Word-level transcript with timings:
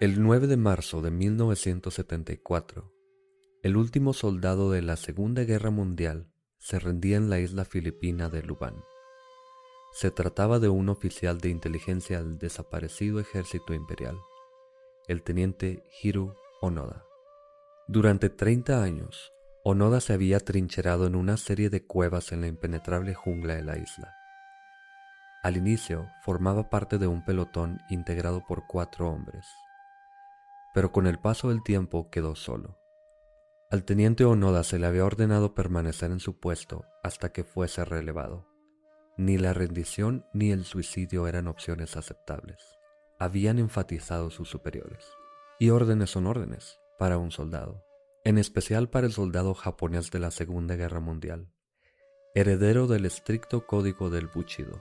El 0.00 0.22
9 0.22 0.46
de 0.46 0.56
marzo 0.56 1.02
de 1.02 1.10
1974, 1.10 2.94
el 3.64 3.76
último 3.76 4.12
soldado 4.12 4.70
de 4.70 4.80
la 4.80 4.94
Segunda 4.94 5.42
Guerra 5.42 5.70
Mundial 5.70 6.30
se 6.56 6.78
rendía 6.78 7.16
en 7.16 7.28
la 7.28 7.40
isla 7.40 7.64
filipina 7.64 8.28
de 8.28 8.44
Lubán. 8.44 8.76
Se 9.90 10.12
trataba 10.12 10.60
de 10.60 10.68
un 10.68 10.88
oficial 10.88 11.40
de 11.40 11.48
inteligencia 11.48 12.22
del 12.22 12.38
desaparecido 12.38 13.18
ejército 13.18 13.74
imperial, 13.74 14.16
el 15.08 15.24
teniente 15.24 15.82
Hiru 16.00 16.32
Onoda. 16.60 17.04
Durante 17.88 18.30
30 18.30 18.80
años, 18.80 19.32
Onoda 19.64 20.00
se 20.00 20.12
había 20.12 20.38
trincherado 20.38 21.08
en 21.08 21.16
una 21.16 21.36
serie 21.36 21.70
de 21.70 21.84
cuevas 21.84 22.30
en 22.30 22.42
la 22.42 22.46
impenetrable 22.46 23.14
jungla 23.14 23.56
de 23.56 23.64
la 23.64 23.76
isla. 23.76 24.14
Al 25.42 25.56
inicio 25.56 26.06
formaba 26.22 26.70
parte 26.70 26.98
de 26.98 27.08
un 27.08 27.24
pelotón 27.24 27.80
integrado 27.90 28.44
por 28.46 28.68
cuatro 28.68 29.10
hombres 29.10 29.44
pero 30.78 30.92
con 30.92 31.08
el 31.08 31.18
paso 31.18 31.48
del 31.48 31.64
tiempo 31.64 32.08
quedó 32.08 32.36
solo. 32.36 32.78
Al 33.68 33.82
teniente 33.82 34.24
Onoda 34.24 34.62
se 34.62 34.78
le 34.78 34.86
había 34.86 35.04
ordenado 35.04 35.52
permanecer 35.52 36.12
en 36.12 36.20
su 36.20 36.38
puesto 36.38 36.84
hasta 37.02 37.32
que 37.32 37.42
fuese 37.42 37.84
relevado. 37.84 38.46
Ni 39.16 39.38
la 39.38 39.52
rendición 39.54 40.24
ni 40.32 40.52
el 40.52 40.64
suicidio 40.64 41.26
eran 41.26 41.48
opciones 41.48 41.96
aceptables. 41.96 42.78
Habían 43.18 43.58
enfatizado 43.58 44.30
sus 44.30 44.48
superiores. 44.48 45.04
Y 45.58 45.70
órdenes 45.70 46.10
son 46.10 46.28
órdenes 46.28 46.78
para 46.96 47.18
un 47.18 47.32
soldado, 47.32 47.84
en 48.22 48.38
especial 48.38 48.88
para 48.88 49.08
el 49.08 49.12
soldado 49.12 49.54
japonés 49.54 50.12
de 50.12 50.20
la 50.20 50.30
Segunda 50.30 50.76
Guerra 50.76 51.00
Mundial, 51.00 51.52
heredero 52.36 52.86
del 52.86 53.04
estricto 53.04 53.66
código 53.66 54.10
del 54.10 54.28
Bushido. 54.28 54.80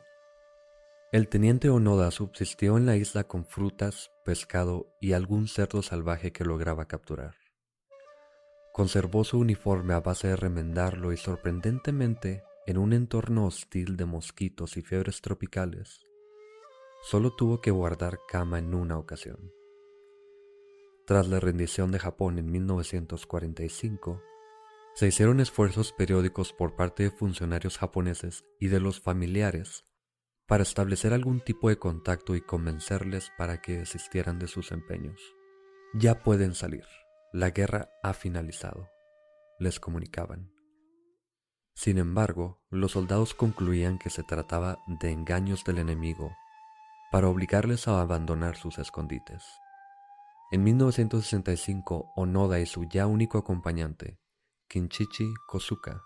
El 1.09 1.29
teniente 1.29 1.69
Onoda 1.69 2.11
subsistió 2.11 2.75
en 2.75 2.85
la 2.85 2.97
isla 2.97 3.23
con 3.23 3.45
frutas, 3.45 4.11
pescado 4.25 4.93
y 4.99 5.13
algún 5.13 5.47
cerdo 5.47 5.81
salvaje 5.81 6.33
que 6.33 6.43
lograba 6.43 6.89
capturar. 6.89 7.35
Conservó 8.73 9.23
su 9.23 9.39
uniforme 9.39 9.93
a 9.93 10.01
base 10.01 10.27
de 10.27 10.35
remendarlo 10.35 11.13
y 11.13 11.17
sorprendentemente, 11.17 12.43
en 12.65 12.77
un 12.77 12.91
entorno 12.91 13.45
hostil 13.45 13.95
de 13.95 14.03
mosquitos 14.03 14.75
y 14.75 14.81
fiebres 14.81 15.21
tropicales, 15.21 16.01
solo 17.03 17.33
tuvo 17.33 17.61
que 17.61 17.71
guardar 17.71 18.19
cama 18.27 18.59
en 18.59 18.75
una 18.75 18.97
ocasión. 18.97 19.53
Tras 21.05 21.29
la 21.29 21.39
rendición 21.39 21.93
de 21.93 21.99
Japón 21.99 22.37
en 22.37 22.51
1945, 22.51 24.21
se 24.93 25.07
hicieron 25.07 25.39
esfuerzos 25.39 25.93
periódicos 25.93 26.51
por 26.51 26.75
parte 26.75 27.03
de 27.03 27.11
funcionarios 27.11 27.77
japoneses 27.77 28.43
y 28.59 28.67
de 28.67 28.81
los 28.81 28.99
familiares 28.99 29.87
para 30.47 30.63
establecer 30.63 31.13
algún 31.13 31.41
tipo 31.41 31.69
de 31.69 31.77
contacto 31.77 32.35
y 32.35 32.41
convencerles 32.41 33.31
para 33.37 33.61
que 33.61 33.79
desistieran 33.79 34.39
de 34.39 34.47
sus 34.47 34.71
empeños. 34.71 35.21
Ya 35.93 36.23
pueden 36.23 36.55
salir, 36.55 36.85
la 37.33 37.49
guerra 37.49 37.89
ha 38.01 38.13
finalizado, 38.13 38.89
les 39.59 39.79
comunicaban. 39.79 40.51
Sin 41.75 41.97
embargo, 41.97 42.59
los 42.71 42.93
soldados 42.93 43.33
concluían 43.33 43.99
que 43.99 44.09
se 44.09 44.23
trataba 44.23 44.79
de 44.87 45.11
engaños 45.11 45.63
del 45.63 45.77
enemigo 45.77 46.35
para 47.11 47.27
obligarles 47.27 47.87
a 47.87 48.01
abandonar 48.01 48.55
sus 48.55 48.79
escondites. 48.79 49.43
En 50.51 50.63
1965, 50.63 52.13
Onoda 52.15 52.59
y 52.59 52.65
su 52.65 52.85
ya 52.85 53.05
único 53.05 53.37
acompañante, 53.37 54.17
Kinchichi 54.69 55.33
Kosuka, 55.45 56.01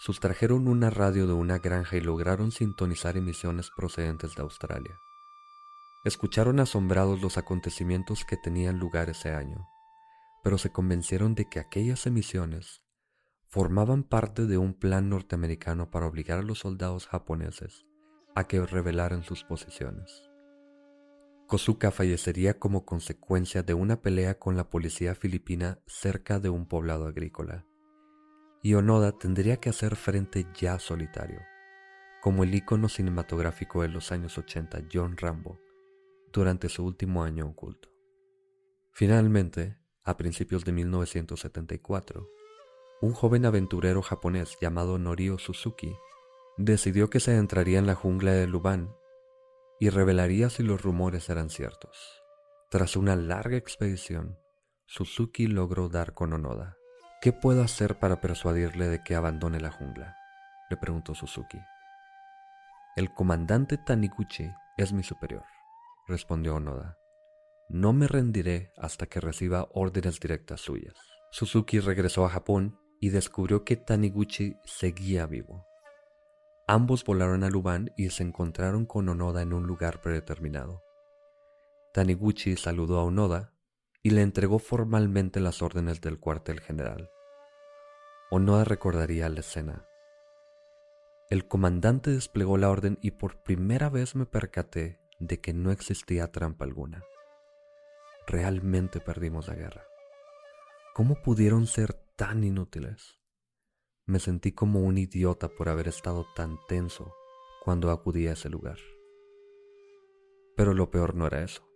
Sustrajeron 0.00 0.68
una 0.68 0.90
radio 0.90 1.26
de 1.26 1.32
una 1.32 1.58
granja 1.58 1.96
y 1.96 2.00
lograron 2.00 2.52
sintonizar 2.52 3.16
emisiones 3.16 3.70
procedentes 3.76 4.36
de 4.36 4.42
Australia. 4.42 5.00
Escucharon 6.04 6.60
asombrados 6.60 7.20
los 7.20 7.36
acontecimientos 7.36 8.24
que 8.24 8.36
tenían 8.36 8.78
lugar 8.78 9.10
ese 9.10 9.30
año, 9.30 9.66
pero 10.44 10.56
se 10.56 10.70
convencieron 10.70 11.34
de 11.34 11.48
que 11.48 11.58
aquellas 11.58 12.06
emisiones 12.06 12.84
formaban 13.48 14.04
parte 14.04 14.46
de 14.46 14.56
un 14.56 14.72
plan 14.72 15.08
norteamericano 15.08 15.90
para 15.90 16.06
obligar 16.06 16.38
a 16.38 16.42
los 16.42 16.60
soldados 16.60 17.08
japoneses 17.08 17.84
a 18.36 18.44
que 18.44 18.64
revelaran 18.64 19.24
sus 19.24 19.42
posiciones. 19.42 20.30
Kosuka 21.48 21.90
fallecería 21.90 22.60
como 22.60 22.84
consecuencia 22.84 23.64
de 23.64 23.74
una 23.74 24.00
pelea 24.00 24.38
con 24.38 24.56
la 24.56 24.70
policía 24.70 25.16
filipina 25.16 25.80
cerca 25.86 26.38
de 26.38 26.50
un 26.50 26.68
poblado 26.68 27.08
agrícola 27.08 27.66
y 28.62 28.74
Onoda 28.74 29.12
tendría 29.12 29.58
que 29.58 29.70
hacer 29.70 29.96
frente 29.96 30.46
ya 30.54 30.78
solitario, 30.78 31.40
como 32.20 32.44
el 32.44 32.54
ícono 32.54 32.88
cinematográfico 32.88 33.82
de 33.82 33.88
los 33.88 34.10
años 34.12 34.36
80 34.36 34.84
John 34.92 35.16
Rambo, 35.16 35.58
durante 36.32 36.68
su 36.68 36.84
último 36.84 37.22
año 37.22 37.46
oculto. 37.46 37.88
Finalmente, 38.92 39.78
a 40.04 40.16
principios 40.16 40.64
de 40.64 40.72
1974, 40.72 42.28
un 43.00 43.12
joven 43.12 43.46
aventurero 43.46 44.02
japonés 44.02 44.56
llamado 44.60 44.98
Norio 44.98 45.38
Suzuki 45.38 45.94
decidió 46.56 47.08
que 47.08 47.20
se 47.20 47.36
entraría 47.36 47.78
en 47.78 47.86
la 47.86 47.94
jungla 47.94 48.32
de 48.32 48.48
Lubán 48.48 48.92
y 49.78 49.90
revelaría 49.90 50.50
si 50.50 50.64
los 50.64 50.82
rumores 50.82 51.28
eran 51.28 51.50
ciertos. 51.50 52.20
Tras 52.70 52.96
una 52.96 53.14
larga 53.14 53.56
expedición, 53.56 54.36
Suzuki 54.86 55.46
logró 55.46 55.88
dar 55.88 56.14
con 56.14 56.32
Onoda 56.32 56.77
¿Qué 57.20 57.32
puedo 57.32 57.62
hacer 57.62 57.98
para 57.98 58.20
persuadirle 58.20 58.86
de 58.86 59.02
que 59.02 59.16
abandone 59.16 59.60
la 59.60 59.72
jungla? 59.72 60.16
le 60.70 60.76
preguntó 60.76 61.16
Suzuki. 61.16 61.58
El 62.94 63.12
comandante 63.12 63.76
Taniguchi 63.76 64.52
es 64.76 64.92
mi 64.92 65.02
superior, 65.02 65.44
respondió 66.06 66.54
Onoda. 66.54 66.96
No 67.68 67.92
me 67.92 68.06
rendiré 68.06 68.72
hasta 68.76 69.06
que 69.06 69.18
reciba 69.18 69.66
órdenes 69.72 70.20
directas 70.20 70.60
suyas. 70.60 70.94
Suzuki 71.32 71.80
regresó 71.80 72.24
a 72.24 72.28
Japón 72.28 72.78
y 73.00 73.08
descubrió 73.08 73.64
que 73.64 73.76
Taniguchi 73.76 74.56
seguía 74.64 75.26
vivo. 75.26 75.66
Ambos 76.68 77.04
volaron 77.04 77.42
a 77.42 77.50
Lubán 77.50 77.92
y 77.96 78.10
se 78.10 78.22
encontraron 78.22 78.86
con 78.86 79.08
Onoda 79.08 79.42
en 79.42 79.52
un 79.52 79.66
lugar 79.66 80.00
predeterminado. 80.00 80.84
Taniguchi 81.92 82.56
saludó 82.56 83.00
a 83.00 83.04
Onoda 83.04 83.52
y 84.02 84.10
le 84.10 84.22
entregó 84.22 84.58
formalmente 84.58 85.40
las 85.40 85.62
órdenes 85.62 86.00
del 86.00 86.18
cuartel 86.18 86.60
general. 86.60 87.10
Onoda 88.30 88.64
recordaría 88.64 89.28
la 89.28 89.40
escena. 89.40 89.86
El 91.30 91.46
comandante 91.46 92.10
desplegó 92.10 92.56
la 92.56 92.70
orden 92.70 92.98
y 93.02 93.12
por 93.12 93.42
primera 93.42 93.90
vez 93.90 94.14
me 94.14 94.26
percaté 94.26 94.98
de 95.18 95.40
que 95.40 95.52
no 95.52 95.70
existía 95.70 96.30
trampa 96.32 96.64
alguna. 96.64 97.02
Realmente 98.26 99.00
perdimos 99.00 99.48
la 99.48 99.54
guerra. 99.54 99.84
¿Cómo 100.94 101.20
pudieron 101.22 101.66
ser 101.66 101.94
tan 102.16 102.44
inútiles? 102.44 103.18
Me 104.06 104.20
sentí 104.20 104.52
como 104.52 104.80
un 104.80 104.96
idiota 104.96 105.48
por 105.48 105.68
haber 105.68 105.88
estado 105.88 106.26
tan 106.34 106.58
tenso 106.66 107.14
cuando 107.62 107.90
acudí 107.90 108.26
a 108.26 108.32
ese 108.32 108.48
lugar. 108.48 108.78
Pero 110.56 110.72
lo 110.72 110.90
peor 110.90 111.14
no 111.14 111.26
era 111.26 111.42
eso. 111.42 111.67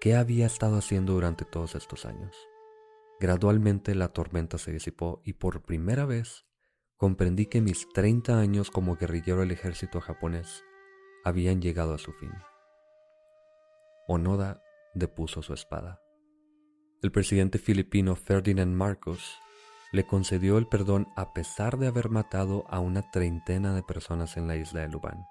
¿Qué 0.00 0.14
había 0.14 0.46
estado 0.46 0.78
haciendo 0.78 1.14
durante 1.14 1.44
todos 1.44 1.74
estos 1.74 2.06
años? 2.06 2.36
Gradualmente 3.18 3.96
la 3.96 4.08
tormenta 4.08 4.56
se 4.56 4.70
disipó 4.70 5.20
y 5.24 5.32
por 5.32 5.62
primera 5.62 6.06
vez 6.06 6.46
comprendí 6.96 7.46
que 7.46 7.60
mis 7.60 7.88
30 7.88 8.38
años 8.38 8.70
como 8.70 8.94
guerrillero 8.94 9.40
del 9.40 9.50
ejército 9.50 10.00
japonés 10.00 10.62
habían 11.24 11.60
llegado 11.60 11.94
a 11.94 11.98
su 11.98 12.12
fin. 12.12 12.30
Onoda 14.06 14.62
depuso 14.94 15.42
su 15.42 15.52
espada. 15.52 16.00
El 17.02 17.10
presidente 17.10 17.58
filipino 17.58 18.14
Ferdinand 18.14 18.72
Marcos 18.72 19.36
le 19.90 20.06
concedió 20.06 20.58
el 20.58 20.68
perdón 20.68 21.08
a 21.16 21.32
pesar 21.32 21.76
de 21.76 21.88
haber 21.88 22.08
matado 22.08 22.64
a 22.68 22.78
una 22.78 23.10
treintena 23.10 23.74
de 23.74 23.82
personas 23.82 24.36
en 24.36 24.46
la 24.46 24.54
isla 24.54 24.82
de 24.82 24.90
Lubán. 24.90 25.26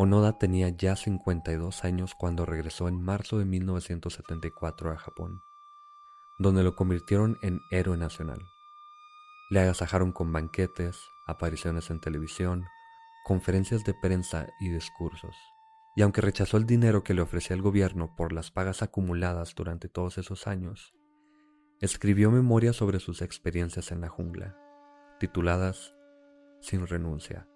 Onoda 0.00 0.38
tenía 0.38 0.68
ya 0.68 0.94
52 0.94 1.84
años 1.84 2.14
cuando 2.14 2.46
regresó 2.46 2.86
en 2.86 3.02
marzo 3.02 3.40
de 3.40 3.44
1974 3.44 4.92
a 4.92 4.96
Japón, 4.96 5.42
donde 6.38 6.62
lo 6.62 6.76
convirtieron 6.76 7.36
en 7.42 7.58
héroe 7.72 7.96
nacional. 7.96 8.38
Le 9.50 9.58
agasajaron 9.58 10.12
con 10.12 10.32
banquetes, 10.32 11.00
apariciones 11.26 11.90
en 11.90 11.98
televisión, 12.00 12.64
conferencias 13.24 13.82
de 13.82 13.92
prensa 13.92 14.46
y 14.60 14.68
discursos. 14.68 15.34
Y 15.96 16.02
aunque 16.02 16.20
rechazó 16.20 16.58
el 16.58 16.66
dinero 16.66 17.02
que 17.02 17.12
le 17.12 17.22
ofrecía 17.22 17.56
el 17.56 17.62
gobierno 17.62 18.14
por 18.14 18.32
las 18.32 18.52
pagas 18.52 18.82
acumuladas 18.82 19.52
durante 19.56 19.88
todos 19.88 20.16
esos 20.16 20.46
años, 20.46 20.94
escribió 21.80 22.30
memorias 22.30 22.76
sobre 22.76 23.00
sus 23.00 23.20
experiencias 23.20 23.90
en 23.90 24.00
la 24.00 24.08
jungla, 24.08 24.56
tituladas 25.18 25.92
Sin 26.60 26.86
renuncia, 26.86 27.48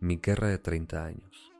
mi 0.00 0.16
guerra 0.16 0.48
de 0.48 0.58
30 0.58 1.04
años 1.04 1.55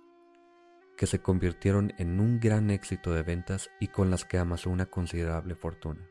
que 0.96 1.06
se 1.06 1.20
convirtieron 1.20 1.92
en 1.98 2.20
un 2.20 2.40
gran 2.40 2.70
éxito 2.70 3.12
de 3.12 3.22
ventas 3.22 3.70
y 3.80 3.88
con 3.88 4.10
las 4.10 4.24
que 4.24 4.38
amasó 4.38 4.70
una 4.70 4.86
considerable 4.86 5.54
fortuna. 5.54 6.08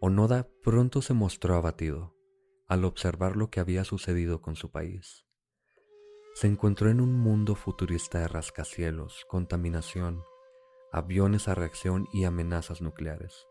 Onoda 0.00 0.48
pronto 0.62 1.02
se 1.02 1.14
mostró 1.14 1.54
abatido 1.54 2.14
al 2.68 2.84
observar 2.84 3.36
lo 3.36 3.50
que 3.50 3.60
había 3.60 3.84
sucedido 3.84 4.40
con 4.40 4.56
su 4.56 4.70
país. 4.70 5.26
Se 6.34 6.46
encontró 6.46 6.88
en 6.88 7.00
un 7.00 7.18
mundo 7.18 7.54
futurista 7.54 8.20
de 8.20 8.28
rascacielos, 8.28 9.26
contaminación, 9.28 10.22
aviones 10.90 11.48
a 11.48 11.54
reacción 11.54 12.08
y 12.12 12.24
amenazas 12.24 12.80
nucleares. 12.80 13.46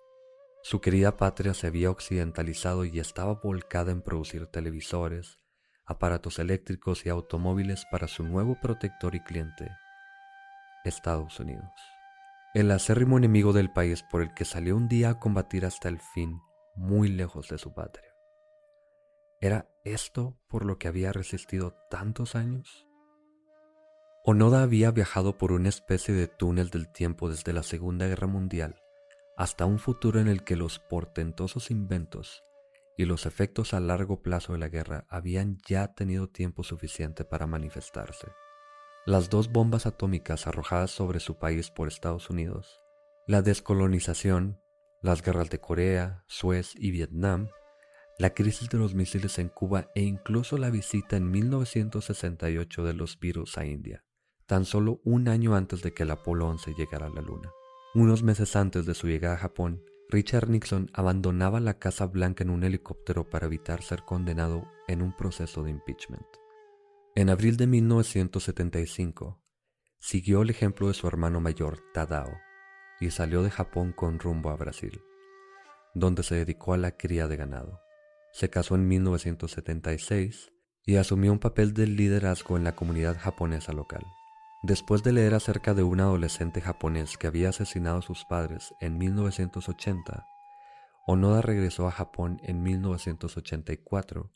Su 0.64 0.82
querida 0.82 1.18
patria 1.18 1.54
se 1.54 1.68
había 1.68 1.92
occidentalizado 1.92 2.86
y 2.86 3.00
estaba 3.00 3.36
volcada 3.36 3.92
en 3.92 4.02
producir 4.02 4.48
televisores, 4.48 5.40
aparatos 5.86 6.40
eléctricos 6.40 7.06
y 7.06 7.10
automóviles 7.10 7.86
para 7.92 8.08
su 8.08 8.24
nuevo 8.24 8.58
protector 8.62 9.16
y 9.16 9.22
cliente, 9.22 9.70
Estados 10.84 11.40
Unidos. 11.40 11.72
El 12.54 12.72
acérrimo 12.72 13.18
enemigo 13.18 13.54
del 13.54 13.72
país 13.72 14.04
por 14.04 14.22
el 14.22 14.34
que 14.34 14.46
salió 14.46 14.76
un 14.76 14.88
día 14.88 15.10
a 15.10 15.20
combatir 15.20 15.66
hasta 15.66 15.90
el 15.90 16.00
fin, 16.00 16.42
muy 16.76 17.08
lejos 17.08 17.50
de 17.50 17.58
su 17.58 17.74
patria. 17.74 18.10
¿Era 19.40 19.68
esto 19.84 20.38
por 20.50 20.66
lo 20.66 20.78
que 20.78 20.88
había 20.88 21.14
resistido 21.14 21.76
tantos 21.90 22.36
años? 22.36 22.88
Onoda 24.24 24.62
había 24.62 24.92
viajado 24.92 25.38
por 25.38 25.52
una 25.52 25.70
especie 25.70 26.14
de 26.14 26.28
túnel 26.28 26.70
del 26.70 26.92
tiempo 26.92 27.30
desde 27.30 27.54
la 27.54 27.64
Segunda 27.64 28.08
Guerra 28.08 28.28
Mundial 28.28 28.82
hasta 29.38 29.66
un 29.66 29.80
futuro 29.80 30.20
en 30.20 30.28
el 30.28 30.44
que 30.44 30.56
los 30.56 30.78
portentosos 30.78 31.72
inventos 31.72 32.44
y 32.96 33.06
los 33.06 33.26
efectos 33.26 33.74
a 33.74 33.80
largo 33.80 34.22
plazo 34.22 34.54
de 34.54 34.60
la 34.60 34.68
guerra 34.68 35.06
habían 35.10 35.58
ya 35.68 35.94
tenido 35.96 36.28
tiempo 36.28 36.64
suficiente 36.64 37.26
para 37.26 37.48
manifestarse. 37.48 38.28
Las 39.08 39.32
dos 39.32 39.52
bombas 39.52 39.88
atómicas 39.88 40.46
arrojadas 40.46 40.92
sobre 40.92 41.20
su 41.20 41.40
país 41.40 41.72
por 41.72 41.88
Estados 41.88 42.30
Unidos, 42.30 42.82
la 43.26 43.42
descolonización, 43.42 44.60
las 45.02 45.24
guerras 45.24 45.50
de 45.50 45.60
Corea, 45.60 46.24
Suez 46.28 46.74
y 46.76 46.92
Vietnam, 46.92 47.50
la 48.20 48.36
crisis 48.36 48.70
de 48.70 48.78
los 48.78 48.94
misiles 48.94 49.40
en 49.40 49.50
Cuba 49.50 49.90
e 49.96 50.04
incluso 50.04 50.60
la 50.60 50.70
visita 50.70 51.18
en 51.18 51.32
1968 51.32 52.84
de 52.84 52.94
los 52.94 53.20
virus 53.20 53.58
a 53.58 53.66
India, 53.66 54.06
tan 54.46 54.66
solo 54.66 55.02
un 55.04 55.30
año 55.30 55.56
antes 55.56 55.82
de 55.82 55.96
que 55.96 56.04
el 56.04 56.12
Apolo 56.12 56.48
11 56.48 56.76
llegara 56.78 57.08
a 57.08 57.10
la 57.10 57.22
Luna. 57.22 57.50
Unos 57.96 58.22
meses 58.22 58.56
antes 58.56 58.86
de 58.86 58.94
su 58.94 59.08
llegada 59.08 59.34
a 59.34 59.40
Japón, 59.40 59.84
Richard 60.10 60.48
Nixon 60.48 60.92
abandonaba 60.94 61.60
la 61.60 61.80
Casa 61.80 62.06
Blanca 62.06 62.44
en 62.44 62.52
un 62.52 62.64
helicóptero 62.64 63.28
para 63.28 63.48
evitar 63.48 63.82
ser 63.82 64.04
condenado 64.04 64.68
en 64.88 65.02
un 65.02 65.18
proceso 65.18 65.64
de 65.64 65.72
impeachment. 65.72 66.41
En 67.14 67.30
abril 67.30 67.58
de 67.58 67.68
1975, 67.68 69.44
siguió 70.00 70.44
el 70.44 70.50
ejemplo 70.50 70.88
de 70.88 70.94
su 70.94 71.08
hermano 71.08 71.42
mayor, 71.42 71.80
Tadao, 71.94 72.32
y 73.02 73.12
salió 73.12 73.44
de 73.44 73.52
Japón 73.52 73.92
con 73.92 74.18
rumbo 74.18 74.50
a 74.50 74.56
Brasil, 74.56 75.02
donde 75.94 76.24
se 76.24 76.36
dedicó 76.36 76.74
a 76.74 76.78
la 76.78 76.96
cría 76.96 77.28
de 77.28 77.36
ganado. 77.36 77.82
Se 78.32 78.50
casó 78.50 78.76
en 78.76 78.88
1976 78.88 80.54
y 80.86 80.96
asumió 80.96 81.34
un 81.34 81.40
papel 81.40 81.74
de 81.74 81.86
liderazgo 81.86 82.56
en 82.56 82.64
la 82.64 82.78
comunidad 82.78 83.18
japonesa 83.20 83.74
local. 83.74 84.06
Después 84.64 85.04
de 85.04 85.12
leer 85.12 85.34
acerca 85.34 85.74
de 85.74 85.84
un 85.84 86.00
adolescente 86.00 86.62
japonés 86.62 87.18
que 87.18 87.28
había 87.28 87.50
asesinado 87.50 87.98
a 87.98 88.04
sus 88.04 88.24
padres 88.24 88.74
en 88.80 88.98
1980, 88.98 90.26
Onoda 91.08 91.42
regresó 91.42 91.90
a 91.90 91.92
Japón 91.92 92.40
en 92.44 92.64
1984 92.64 94.32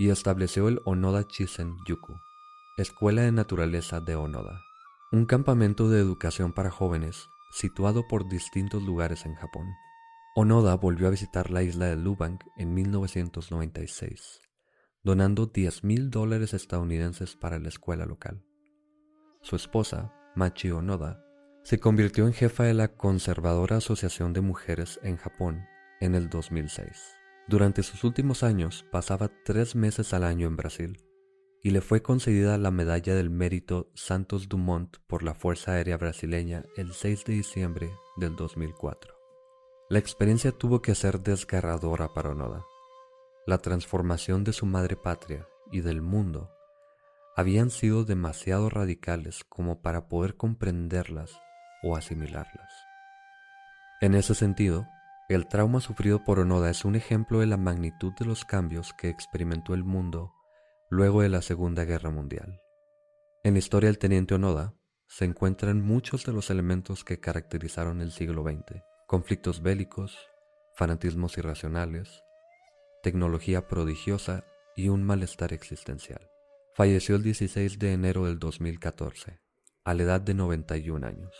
y 0.00 0.08
estableció 0.08 0.66
el 0.68 0.80
Onoda 0.86 1.28
Chisen 1.28 1.76
Yuku, 1.86 2.14
Escuela 2.78 3.20
de 3.20 3.32
Naturaleza 3.32 4.00
de 4.00 4.16
Onoda, 4.16 4.62
un 5.12 5.26
campamento 5.26 5.90
de 5.90 6.00
educación 6.00 6.54
para 6.54 6.70
jóvenes 6.70 7.28
situado 7.52 8.08
por 8.08 8.26
distintos 8.26 8.82
lugares 8.82 9.26
en 9.26 9.34
Japón. 9.34 9.66
Onoda 10.34 10.74
volvió 10.76 11.06
a 11.06 11.10
visitar 11.10 11.50
la 11.50 11.62
isla 11.62 11.84
de 11.84 11.96
Lubang 11.96 12.38
en 12.56 12.72
1996, 12.72 14.40
donando 15.02 15.44
10 15.44 15.84
mil 15.84 16.08
dólares 16.08 16.54
estadounidenses 16.54 17.36
para 17.36 17.58
la 17.58 17.68
escuela 17.68 18.06
local. 18.06 18.42
Su 19.42 19.54
esposa, 19.54 20.14
Machi 20.34 20.70
Onoda, 20.70 21.22
se 21.62 21.78
convirtió 21.78 22.26
en 22.26 22.32
jefa 22.32 22.64
de 22.64 22.72
la 22.72 22.88
conservadora 22.88 23.76
Asociación 23.76 24.32
de 24.32 24.40
Mujeres 24.40 24.98
en 25.02 25.18
Japón 25.18 25.66
en 26.00 26.14
el 26.14 26.30
2006. 26.30 27.19
Durante 27.48 27.82
sus 27.82 28.04
últimos 28.04 28.42
años 28.42 28.84
pasaba 28.90 29.30
tres 29.44 29.74
meses 29.74 30.12
al 30.14 30.24
año 30.24 30.46
en 30.46 30.56
Brasil 30.56 31.02
y 31.62 31.70
le 31.70 31.80
fue 31.80 32.02
concedida 32.02 32.56
la 32.58 32.70
medalla 32.70 33.14
del 33.14 33.30
mérito 33.30 33.90
Santos 33.94 34.48
Dumont 34.48 34.96
por 35.06 35.22
la 35.22 35.34
Fuerza 35.34 35.72
Aérea 35.72 35.96
Brasileña 35.96 36.64
el 36.76 36.92
6 36.92 37.24
de 37.24 37.32
diciembre 37.34 37.90
del 38.16 38.36
2004. 38.36 39.14
La 39.90 39.98
experiencia 39.98 40.52
tuvo 40.52 40.80
que 40.80 40.94
ser 40.94 41.20
desgarradora 41.20 42.14
para 42.14 42.30
Onoda. 42.30 42.64
La 43.46 43.58
transformación 43.58 44.44
de 44.44 44.52
su 44.52 44.64
madre 44.64 44.96
patria 44.96 45.48
y 45.72 45.80
del 45.80 46.00
mundo 46.00 46.50
habían 47.36 47.70
sido 47.70 48.04
demasiado 48.04 48.70
radicales 48.70 49.44
como 49.48 49.82
para 49.82 50.08
poder 50.08 50.36
comprenderlas 50.36 51.40
o 51.82 51.96
asimilarlas. 51.96 52.72
En 54.00 54.14
ese 54.14 54.34
sentido, 54.34 54.86
el 55.34 55.46
trauma 55.46 55.80
sufrido 55.80 56.24
por 56.24 56.40
Onoda 56.40 56.70
es 56.70 56.84
un 56.84 56.96
ejemplo 56.96 57.38
de 57.38 57.46
la 57.46 57.56
magnitud 57.56 58.12
de 58.18 58.24
los 58.24 58.44
cambios 58.44 58.92
que 58.94 59.08
experimentó 59.08 59.74
el 59.74 59.84
mundo 59.84 60.34
luego 60.90 61.22
de 61.22 61.28
la 61.28 61.40
Segunda 61.40 61.84
Guerra 61.84 62.10
Mundial. 62.10 62.60
En 63.44 63.52
la 63.52 63.60
historia 63.60 63.88
del 63.88 63.98
teniente 63.98 64.34
Onoda 64.34 64.74
se 65.06 65.24
encuentran 65.24 65.82
muchos 65.82 66.24
de 66.24 66.32
los 66.32 66.50
elementos 66.50 67.04
que 67.04 67.20
caracterizaron 67.20 68.00
el 68.00 68.10
siglo 68.10 68.42
XX, 68.42 68.82
conflictos 69.06 69.62
bélicos, 69.62 70.18
fanatismos 70.74 71.38
irracionales, 71.38 72.24
tecnología 73.04 73.68
prodigiosa 73.68 74.44
y 74.74 74.88
un 74.88 75.04
malestar 75.04 75.52
existencial. 75.52 76.28
Falleció 76.74 77.14
el 77.14 77.22
16 77.22 77.78
de 77.78 77.92
enero 77.92 78.24
del 78.26 78.40
2014, 78.40 79.38
a 79.84 79.94
la 79.94 80.02
edad 80.02 80.20
de 80.20 80.34
91 80.34 81.06
años. 81.06 81.34